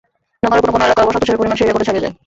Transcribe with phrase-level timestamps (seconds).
[0.43, 2.13] নগরের কোনো কোনো এলাকায় অবশ্য তুষারের পরিমাণ সেই রেকর্ডও ছাড়িয়ে যায়।